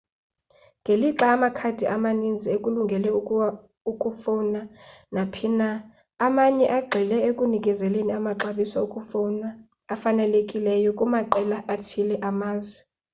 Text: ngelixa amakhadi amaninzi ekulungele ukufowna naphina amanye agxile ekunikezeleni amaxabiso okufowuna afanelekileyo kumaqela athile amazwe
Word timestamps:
ngelixa 0.81 1.25
amakhadi 1.35 1.83
amaninzi 1.95 2.47
ekulungele 2.55 3.09
ukufowna 3.91 4.61
naphina 5.15 5.67
amanye 6.27 6.65
agxile 6.77 7.17
ekunikezeleni 7.29 8.11
amaxabiso 8.19 8.77
okufowuna 8.85 9.49
afanelekileyo 9.93 10.89
kumaqela 10.99 11.57
athile 11.73 12.15
amazwe 12.29 12.79